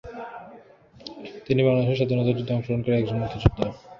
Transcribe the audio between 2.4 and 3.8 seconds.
অংশগ্রহণকারী একজন মুক্তিযোদ্ধা।